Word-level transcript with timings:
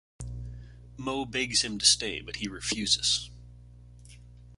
Mo 0.97 1.25
begs 1.25 1.61
him 1.63 1.77
to 1.77 1.85
stay 1.85 2.21
but 2.21 2.37
he 2.37 2.47
refuses. 2.47 3.29